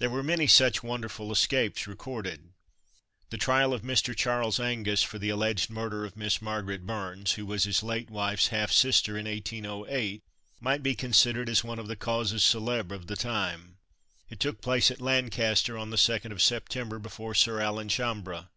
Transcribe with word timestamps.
There 0.00 0.10
were 0.10 0.24
many 0.24 0.48
such 0.48 0.82
wonderful 0.82 1.30
escapes 1.30 1.86
recorded. 1.86 2.50
The 3.30 3.36
trial 3.36 3.72
of 3.72 3.82
Mr. 3.82 4.12
Charles 4.12 4.58
Angus 4.58 5.04
for 5.04 5.20
the 5.20 5.28
alleged 5.30 5.70
murder 5.70 6.04
of 6.04 6.16
Miss 6.16 6.42
Margaret 6.42 6.84
Burns 6.84 7.34
(who 7.34 7.46
was 7.46 7.62
his 7.62 7.84
late 7.84 8.10
wife's 8.10 8.48
half 8.48 8.72
sister) 8.72 9.16
in 9.16 9.26
1808, 9.28 10.24
may 10.60 10.78
be 10.78 10.96
considered 10.96 11.48
as 11.48 11.62
one 11.62 11.78
of 11.78 11.86
the 11.86 11.94
causes 11.94 12.42
celebres 12.42 12.96
of 12.96 13.06
the 13.06 13.14
time. 13.14 13.78
It 14.28 14.40
took 14.40 14.60
place 14.60 14.90
at 14.90 15.00
Lancaster, 15.00 15.78
on 15.78 15.90
the 15.90 15.96
2nd 15.96 16.32
of 16.32 16.42
September, 16.42 16.98
before 16.98 17.36
Sir 17.36 17.60
Alan 17.60 17.88
Chambre. 17.88 18.48